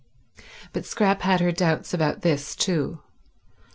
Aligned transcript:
But 0.73 0.83
Scrap 0.87 1.21
had 1.21 1.41
her 1.41 1.51
doubts 1.51 1.93
about 1.93 2.23
this 2.23 2.55
too. 2.55 3.01